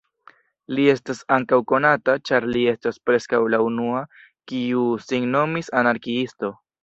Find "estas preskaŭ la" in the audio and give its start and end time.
2.71-3.59